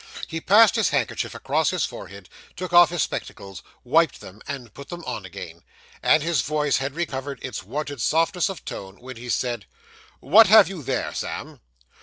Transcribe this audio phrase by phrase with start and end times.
[0.25, 4.89] He passed his handkerchief across his forehead, took off his spectacles, wiped them, and put
[4.89, 5.61] them on again;
[6.01, 9.67] and his voice had recovered its wonted softness of tone when he said
[10.19, 11.61] 'What have you there, Sam?